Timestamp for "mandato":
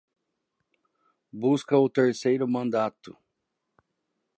2.47-3.15